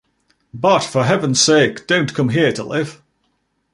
[0.55, 3.03] But for heaven's sake, don't come here to live.